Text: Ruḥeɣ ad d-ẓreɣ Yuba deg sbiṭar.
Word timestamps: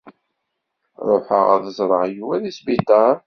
Ruḥeɣ 1.07 1.47
ad 1.55 1.61
d-ẓreɣ 1.65 2.03
Yuba 2.15 2.35
deg 2.43 2.53
sbiṭar. 2.57 3.15